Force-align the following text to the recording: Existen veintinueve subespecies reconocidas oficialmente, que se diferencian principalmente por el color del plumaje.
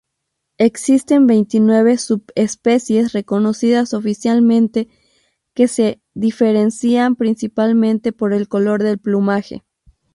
Existen 0.57 1.27
veintinueve 1.27 1.95
subespecies 1.99 3.13
reconocidas 3.13 3.93
oficialmente, 3.93 4.89
que 5.53 5.67
se 5.67 6.01
diferencian 6.15 7.15
principalmente 7.15 8.11
por 8.11 8.33
el 8.33 8.47
color 8.47 8.81
del 8.81 8.97
plumaje. 8.97 9.63